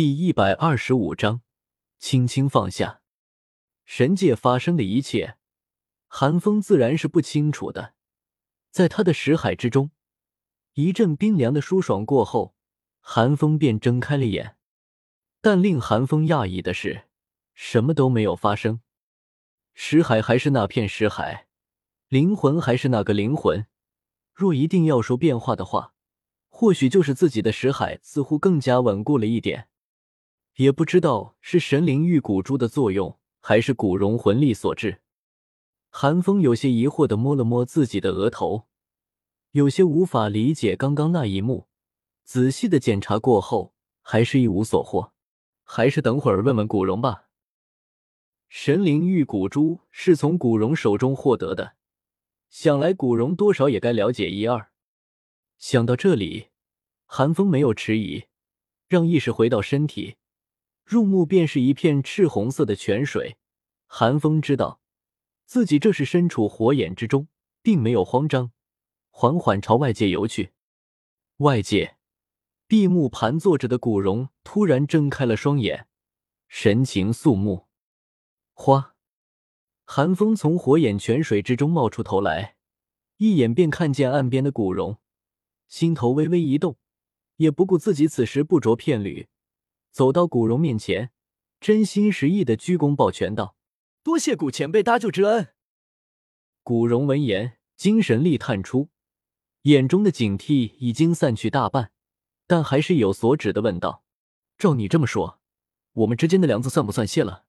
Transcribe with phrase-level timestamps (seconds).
[0.00, 1.42] 第一百二十五章，
[1.98, 3.02] 轻轻放下。
[3.84, 5.36] 神界发生的一切，
[6.06, 7.92] 寒风自然是不清楚的。
[8.70, 9.90] 在他的识海之中，
[10.72, 12.54] 一阵冰凉的舒爽过后，
[13.00, 14.56] 寒风便睁开了眼。
[15.42, 17.02] 但令寒风讶异的是，
[17.52, 18.80] 什么都没有发生。
[19.74, 21.46] 识海还是那片识海，
[22.08, 23.66] 灵魂还是那个灵魂。
[24.32, 25.92] 若一定要说变化的话，
[26.48, 29.66] 或许就是自己的识海似乎更加稳固了一点。
[30.60, 35.00] 也不知道是神灵玉骨珠的作用，还是古荣魂力所致。
[35.88, 38.66] 韩风有些疑惑的摸了摸自己的额头，
[39.52, 41.66] 有些无法理解刚刚那一幕。
[42.24, 45.14] 仔细的检查过后，还是一无所获。
[45.64, 47.28] 还是等会儿问问古荣吧。
[48.50, 51.76] 神灵玉骨珠是从古荣手中获得的，
[52.50, 54.70] 想来古荣多少也该了解一二。
[55.56, 56.48] 想到这里，
[57.06, 58.24] 韩风没有迟疑，
[58.88, 60.16] 让意识回到身体。
[60.90, 63.36] 入目便是一片赤红色的泉水，
[63.86, 64.80] 寒风知道
[65.44, 67.28] 自己这是身处火眼之中，
[67.62, 68.50] 并没有慌张，
[69.10, 70.50] 缓缓朝外界游去。
[71.36, 71.96] 外界，
[72.66, 75.86] 闭目盘坐着的古荣突然睁开了双眼，
[76.48, 77.68] 神情肃穆。
[78.52, 78.96] 花，
[79.84, 82.56] 寒风从火眼泉水之中冒出头来，
[83.18, 84.98] 一眼便看见岸边的古荣，
[85.68, 86.76] 心头微微一动，
[87.36, 89.28] 也不顾自己此时不着片缕。
[89.90, 91.10] 走到古荣面前，
[91.60, 93.56] 真心实意的鞠躬抱拳道
[94.02, 95.54] ：“多谢古前辈搭救之恩。”
[96.62, 98.90] 古荣闻言，精神力探出，
[99.62, 101.92] 眼中的警惕已经散去大半，
[102.46, 104.04] 但还是有所指的问道
[104.56, 105.40] ：“照你这么说，
[105.92, 107.46] 我们之间的梁子算不算谢了？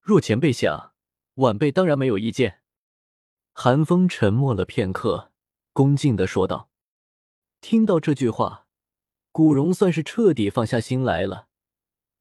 [0.00, 0.92] 若前辈想，
[1.34, 2.60] 晚辈当然没有意见。”
[3.56, 5.32] 寒风沉默了片刻，
[5.72, 6.68] 恭敬的说道
[7.62, 8.62] ：“听到这句话。”
[9.34, 11.48] 古荣算是彻底放下心来了，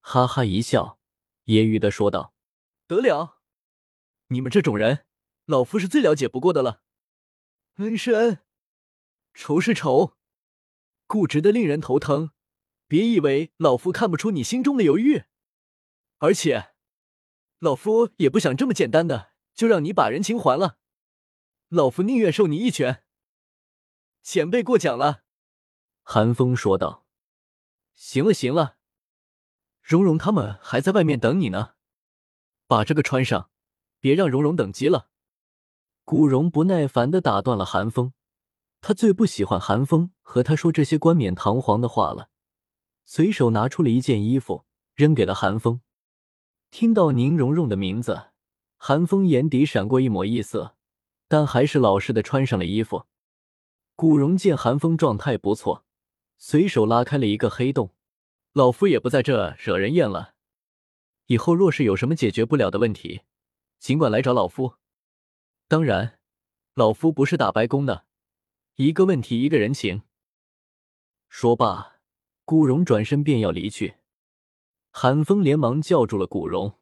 [0.00, 0.98] 哈哈一笑，
[1.44, 2.34] 揶揄的说道
[2.88, 3.38] ：“得了，
[4.26, 5.06] 你们这种人，
[5.44, 6.82] 老夫是最了解不过的了。
[7.76, 8.40] 恩是恩，
[9.34, 10.16] 仇是仇，
[11.06, 12.32] 固执的令人头疼。
[12.88, 15.26] 别以为老夫看不出你心中的犹豫，
[16.18, 16.74] 而且，
[17.60, 20.78] 老夫也不想这么简单的就让你把人情还了。
[21.68, 23.04] 老夫宁愿受你一拳。
[24.24, 25.22] 前辈过奖了。”
[26.08, 27.04] 寒风说道
[27.96, 28.76] ：“行了行了，
[29.82, 31.70] 蓉蓉他们还在外面等你呢，
[32.68, 33.50] 把这个穿上，
[33.98, 35.08] 别让蓉蓉等急了。”
[36.06, 38.12] 古荣不耐烦的打断了寒风，
[38.80, 42.30] 他最不喜欢寒风和他说这些冠冕堂皇的话了。
[43.04, 45.80] 随手拿出了一件衣服，扔给了寒风。
[46.70, 48.28] 听到宁荣荣的名字，
[48.76, 50.76] 寒风眼底闪过一抹异色，
[51.26, 53.06] 但还是老实的穿上了衣服。
[53.96, 55.84] 古荣见寒风状态不错。
[56.38, 57.94] 随手拉开了一个黑洞，
[58.52, 60.34] 老夫也不在这惹人厌了。
[61.26, 63.22] 以后若是有什么解决不了的问题，
[63.78, 64.76] 尽管来找老夫。
[65.66, 66.20] 当然，
[66.74, 68.06] 老夫不是打白工的，
[68.76, 70.02] 一个问题一个人情。
[71.28, 72.00] 说罢，
[72.44, 73.96] 古荣转身便要离去，
[74.92, 76.78] 寒风连忙叫住了古荣：“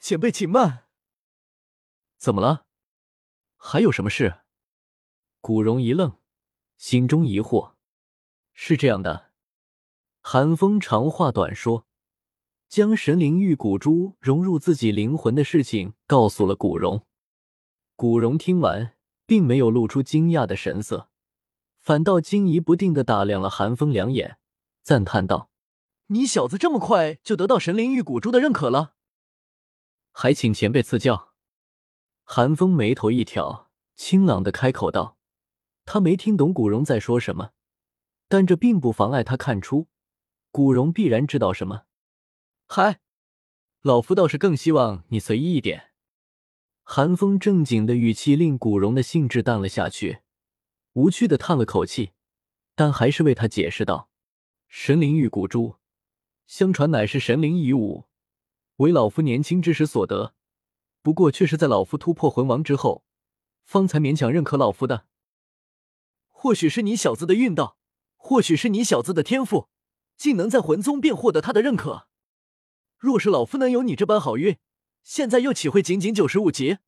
[0.00, 0.86] 前辈，请慢。”
[2.16, 2.66] 怎么了？
[3.56, 4.40] 还有什么事？
[5.42, 6.18] 古荣一愣，
[6.78, 7.75] 心中疑惑。
[8.58, 9.32] 是这样的，
[10.22, 11.86] 寒风长话短说，
[12.68, 17.06] 将神灵玉骨珠融入自己灵魂的事情告诉了古荣。
[17.96, 18.94] 古荣听完，
[19.26, 21.10] 并没有露出惊讶的神色，
[21.78, 24.38] 反倒惊疑不定的打量了寒风两眼，
[24.82, 25.50] 赞叹道
[26.08, 28.94] ：“你小子这么快就得到神灵玉骨珠的认可了？
[30.12, 31.34] 还请前辈赐教。”
[32.24, 35.18] 寒风眉头一挑，清朗的开口道
[35.84, 37.50] ：“他没听懂古荣在说什么。”
[38.28, 39.88] 但这并不妨碍他看出，
[40.50, 41.84] 古荣必然知道什么。
[42.66, 43.00] 嗨，
[43.82, 45.92] 老夫倒是更希望你随意一点。
[46.82, 50.20] 寒风正经的语气令古荣的兴致淡了下去，
[50.94, 52.12] 无趣的叹了口气，
[52.74, 54.08] 但还是为他解释道
[54.66, 55.76] ：“神灵玉骨珠，
[56.46, 58.06] 相传乃是神灵遗物，
[58.76, 60.34] 为老夫年轻之时所得，
[61.02, 63.04] 不过却是在老夫突破魂王之后，
[63.64, 65.06] 方才勉强认可老夫的。
[66.28, 67.75] 或许是你小子的运道。”
[68.26, 69.68] 或许是你小子的天赋，
[70.16, 72.08] 竟能在魂宗便获得他的认可。
[72.98, 74.58] 若是老夫能有你这般好运，
[75.04, 76.78] 现在又岂会仅仅九十五级？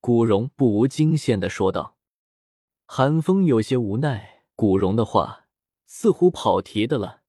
[0.00, 1.96] 古荣不无惊羡的说道。
[2.84, 5.46] 寒风有些无奈，古荣的话
[5.86, 7.20] 似乎跑题的了。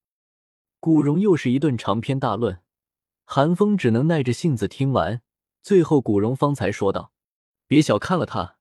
[0.80, 2.60] 古荣又是一顿长篇大论，
[3.24, 5.22] 寒风只能耐着性子听完。
[5.62, 7.12] 最后，古荣方才说道
[7.68, 8.56] ：“别小看了他，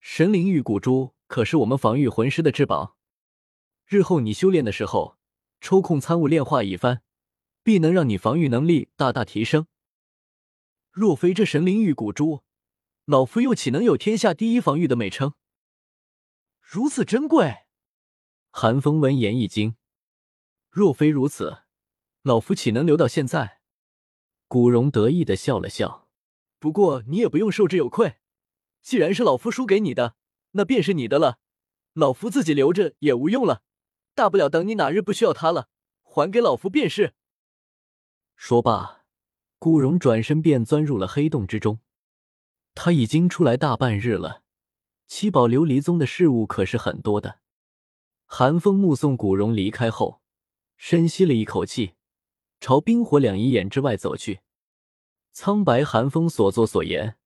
[0.00, 2.96] 神灵玉骨珠可是我们防御魂师的至宝。”
[3.88, 5.16] 日后你修炼的时候，
[5.62, 7.00] 抽空参悟炼化一番，
[7.62, 9.66] 必能让你防御能力大大提升。
[10.90, 12.42] 若非这神灵玉骨珠，
[13.06, 15.32] 老夫又岂能有天下第一防御的美称？
[16.60, 17.60] 如此珍贵。
[18.50, 19.76] 韩风闻言一惊，
[20.68, 21.62] 若非如此，
[22.20, 23.62] 老夫岂能留到现在？
[24.48, 26.10] 古荣得意的笑了笑。
[26.58, 28.16] 不过你也不用受之有愧，
[28.82, 30.16] 既然是老夫输给你的，
[30.50, 31.38] 那便是你的了。
[31.94, 33.62] 老夫自己留着也无用了，
[34.18, 35.68] 大不了等你哪日不需要他了，
[36.02, 37.14] 还给老夫便是。
[38.34, 39.04] 说罢，
[39.60, 41.78] 古荣转身便钻入了黑洞之中。
[42.74, 44.42] 他已经出来大半日了，
[45.06, 47.38] 七宝琉璃宗的事物可是很多的。
[48.26, 50.20] 寒风目送古荣离开后，
[50.76, 51.94] 深吸了一口气，
[52.58, 54.40] 朝冰火两仪眼之外走去。
[55.30, 57.16] 苍白寒风所作所言，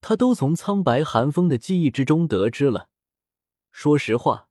[0.00, 2.90] 他都从苍白寒风的记忆之中得知了。
[3.72, 4.48] 说实话，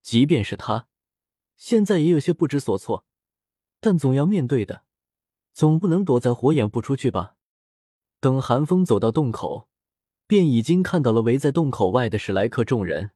[0.00, 0.88] 即便是他，
[1.56, 3.04] 现在也有些不知所措，
[3.80, 4.84] 但总要面对的，
[5.52, 7.36] 总不能躲在火眼不出去吧？
[8.20, 9.68] 等寒风走到洞口，
[10.26, 13.12] 便已经看到了围在洞口外的史莱克众人。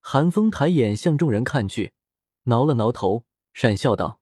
[0.00, 1.92] 寒风抬眼向众人看去，
[2.44, 3.24] 挠了挠头，
[3.54, 4.20] 讪笑道：“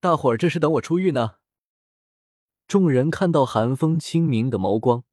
[0.00, 1.36] 大伙儿这是等我出狱呢。”
[2.66, 5.04] 众人看到寒风清明的眸光，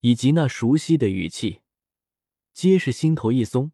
[0.00, 1.62] 以及那熟悉的语气，
[2.52, 3.72] 皆是心头一松。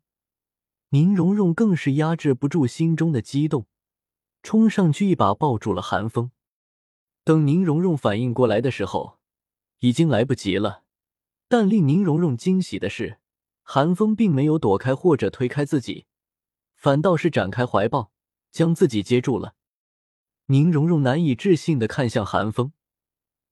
[0.91, 3.67] 宁荣荣更是压制不住心中的激动，
[4.43, 6.33] 冲上去一把抱住了寒风。
[7.23, 9.19] 等宁荣荣反应过来的时候，
[9.79, 10.83] 已经来不及了。
[11.49, 13.19] 但令宁荣荣惊喜的是。
[13.63, 16.07] 寒风并没有躲开或者推开自己，
[16.75, 18.11] 反倒是展开怀抱，
[18.51, 19.55] 将自己接住了。
[20.47, 22.73] 宁荣荣难以置信的看向寒风，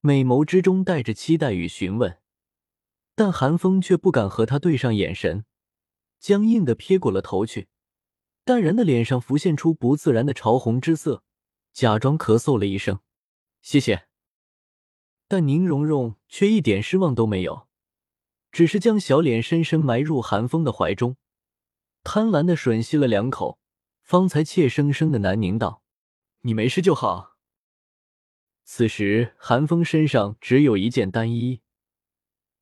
[0.01, 2.17] 美眸之中带着期待与询问，
[3.15, 5.45] 但寒风却不敢和他对上眼神，
[6.19, 7.67] 僵硬的撇过了头去，
[8.43, 11.23] 淡然的脸上浮现出不自然的潮红之色，
[11.73, 12.99] 假装咳嗽了一声
[13.61, 14.07] ：“谢谢。”
[15.27, 17.67] 但宁荣荣却一点失望都没有。
[18.51, 21.17] 只是将小脸深深埋入寒风的怀中，
[22.03, 23.59] 贪婪的吮吸了两口，
[24.01, 25.83] 方才怯生生的喃宁道
[26.41, 27.37] ：“你没事就好。”
[28.65, 31.61] 此时寒风身上只有一件单衣，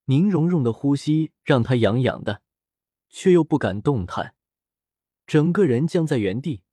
[0.05, 2.41] 宁荣荣的呼吸让他痒痒的，
[3.09, 4.35] 却又不敢动弹，
[5.25, 6.63] 整个人僵在原地，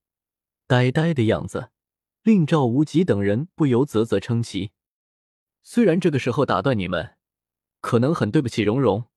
[0.66, 1.70] 呆呆的样子，
[2.22, 4.72] 令赵无极等人不由啧啧称奇。
[5.62, 7.16] 虽然这个时候打断你们。
[7.80, 9.10] 可能很对不起蓉蓉，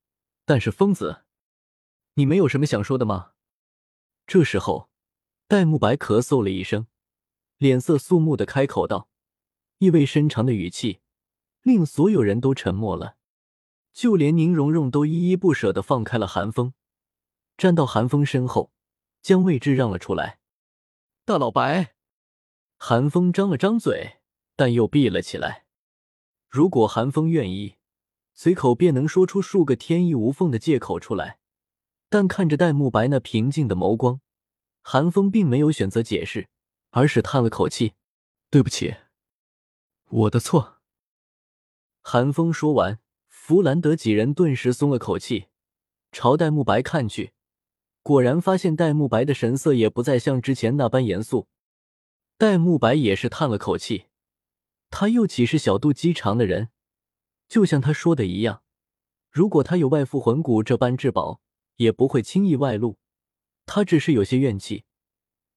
[0.43, 1.23] 但是疯子，
[2.15, 3.31] 你没有什么想说的吗？
[4.25, 4.89] 这时候，
[5.47, 6.87] 戴沐白咳嗽了一声，
[7.57, 9.07] 脸色肃穆的开口道，
[9.77, 10.99] 意味深长的语气
[11.61, 13.15] 令所有人都沉默了，
[13.93, 16.73] 就连宁荣荣都依依不舍的放开了寒风，
[17.57, 18.71] 站到韩风身后，
[19.21, 20.39] 将位置让了出来。
[21.25, 21.95] 大老白，
[22.77, 24.19] 韩风张了张嘴，
[24.55, 25.65] 但又闭了起来。
[26.47, 27.75] 如果韩风愿意。
[28.39, 31.39] 随口便能说出数个天衣无缝的借口出来，
[32.07, 34.21] 但看着戴沐白那平静的眸光，
[34.83, 36.47] 韩风并没有选择解释，
[36.91, 37.93] 而是叹了口气
[38.51, 38.95] ：“对不起，
[40.09, 40.77] 我的错。”
[42.03, 45.47] 韩风说完，弗兰德几人顿时松了口气，
[46.11, 47.33] 朝戴沐白看去，
[48.07, 51.49] 果然发现戴沐白的神色也不再像之前那般严肃。
[52.37, 54.05] 戴沐白也是叹了口气，
[54.89, 56.69] 他又岂是小肚鸡肠的人？
[57.49, 58.63] 就像他说的一样，
[59.29, 61.41] 如果他有外附魂骨这般至宝，
[61.75, 62.97] 也不会轻易外露。
[63.65, 64.85] 他只是有些怨气，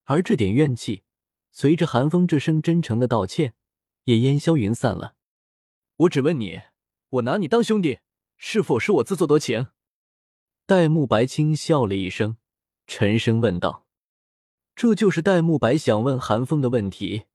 [0.06, 1.04] 而这点怨气，
[1.52, 3.54] 随着寒风这声真诚的道歉，
[4.06, 5.14] 也烟消云散了。
[5.98, 6.62] 我只问你，
[7.10, 8.00] 我拿你当兄弟，
[8.36, 9.68] 是否是我自作多情？
[10.66, 12.36] 戴沐白轻笑了一声，
[12.92, 13.86] 沉声问道
[14.74, 17.26] ：“这就是戴沐白想问韩风的问题，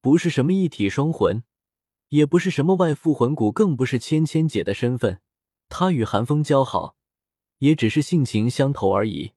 [0.00, 1.42] 不是什么一体双魂。”
[2.10, 5.20] 也不是什么外附魂骨，更不是芊芊姐的身份。
[5.68, 6.96] 他与韩风交好，
[7.58, 9.32] 也只是性情相投而已。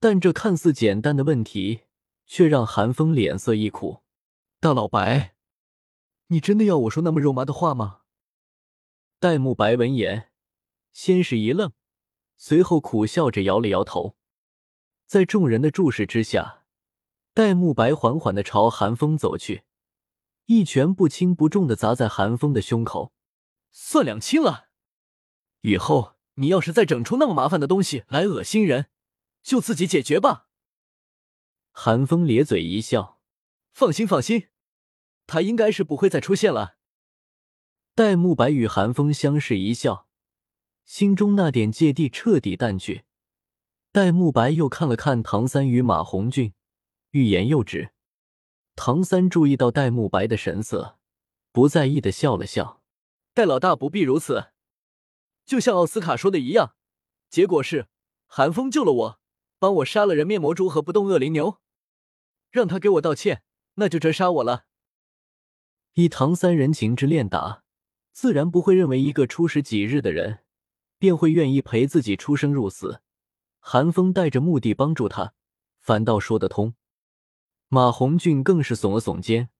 [0.00, 1.82] 但这看似简单的问题，
[2.26, 4.02] 却让韩风脸色一苦。
[4.58, 5.36] 大老白，
[6.26, 8.00] 你真的要我说那么肉麻的话吗？
[9.20, 10.32] 戴沐白闻言，
[10.92, 11.70] 先是一愣，
[12.36, 14.16] 随后苦笑着摇了摇头。
[15.08, 16.64] 在众人的注视之下，
[17.32, 19.64] 戴沐白缓缓的朝寒风走去。
[20.44, 23.14] 一拳不轻不重的砸在韩风的胸口，
[23.70, 24.68] 算两清了。
[25.62, 28.90] 以后你要是再整出那么麻烦的东西来恶心人，
[29.42, 30.48] 就自己解决吧。
[31.72, 33.18] 韩风咧嘴一笑，
[33.72, 34.48] 放心放心，
[35.26, 36.76] 他应该是不会再出现了。
[37.94, 40.06] 戴沐白与韩风相视一笑，
[40.84, 43.06] 心中那点芥蒂彻底淡去。
[43.90, 46.52] 戴沐白又看了看唐三与马红俊，
[47.12, 47.90] 欲言又止。
[48.76, 50.98] 唐三注意到戴沐白的神色，
[51.52, 52.82] 不在意的笑了笑
[53.32, 54.48] ：“戴老大不必如此，
[55.46, 56.74] 就像奥斯卡说的一样，
[57.30, 57.88] 结果是
[58.26, 59.20] 寒风救了我，
[59.58, 61.58] 帮我杀了人面魔蛛和不动恶灵牛，
[62.50, 63.42] 让他给我道歉，
[63.76, 64.66] 那就折杀我了。”
[65.94, 67.64] 以唐三人情之练达，
[68.12, 70.44] 自然不会认为一个初识几日的人，
[70.98, 73.00] 便会愿意陪自己出生入死。
[73.60, 75.34] 寒风带着目的帮助他，
[75.80, 76.74] 反倒说得通。
[77.68, 79.50] 马红俊更是耸了耸肩，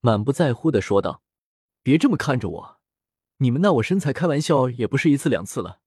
[0.00, 1.22] 满不在乎的说道
[1.82, 2.80] ：“别这么看着我，
[3.38, 5.80] 你们拿我身材开玩笑也不是一次两次了。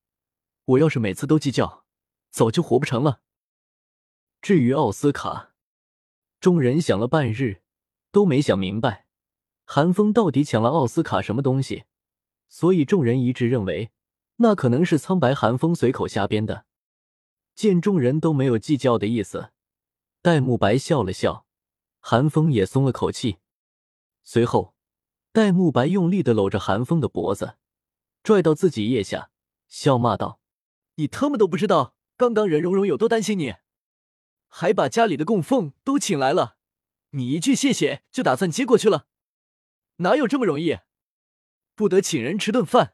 [0.65, 1.85] 我要是每次都计较，
[2.29, 3.21] 早就活不成了。”
[4.41, 5.53] 至于奥斯卡，
[6.39, 7.61] 众人想了半日，
[8.11, 9.07] 都没想明白
[9.65, 11.85] 韩风到底抢了奥斯卡什么东西，
[12.47, 13.91] 所以众人一致认为，
[14.37, 16.65] 那可能是苍白韩风随口瞎编的。
[17.59, 19.51] 见众人都没有计较的意思，
[20.21, 21.45] 戴沐白笑了笑。
[21.99, 23.39] 韩风也松了口气，
[24.23, 24.73] 随后，
[25.33, 27.57] 戴沐白用力的搂着韩风的脖子，
[28.23, 29.31] 拽到自己腋下，
[29.67, 30.39] 笑骂道
[30.95, 33.55] ：“你他妈都不知道刚刚任蓉蓉有多担心你，
[34.47, 36.55] 还把家里的供奉都请来了，
[37.09, 39.07] 你一句谢谢就打算接过去了？
[39.97, 40.77] 哪有这么容易？
[41.75, 42.93] 不得请人吃顿饭，